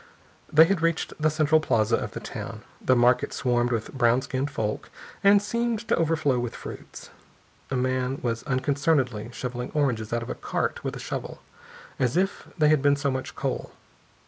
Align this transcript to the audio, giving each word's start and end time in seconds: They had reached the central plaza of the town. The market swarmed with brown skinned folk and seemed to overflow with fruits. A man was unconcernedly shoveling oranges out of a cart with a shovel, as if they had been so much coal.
They 0.51 0.65
had 0.65 0.81
reached 0.81 1.13
the 1.21 1.29
central 1.29 1.61
plaza 1.61 1.95
of 1.95 2.13
the 2.13 2.19
town. 2.19 2.63
The 2.83 2.95
market 2.95 3.33
swarmed 3.33 3.69
with 3.71 3.93
brown 3.93 4.23
skinned 4.23 4.49
folk 4.49 4.89
and 5.23 5.39
seemed 5.39 5.87
to 5.87 5.95
overflow 5.95 6.39
with 6.39 6.55
fruits. 6.55 7.11
A 7.69 7.75
man 7.75 8.17
was 8.23 8.41
unconcernedly 8.45 9.29
shoveling 9.31 9.69
oranges 9.75 10.11
out 10.11 10.23
of 10.23 10.29
a 10.31 10.33
cart 10.33 10.83
with 10.83 10.95
a 10.95 10.99
shovel, 10.99 11.39
as 11.99 12.17
if 12.17 12.47
they 12.57 12.69
had 12.69 12.81
been 12.81 12.95
so 12.95 13.11
much 13.11 13.35
coal. 13.35 13.73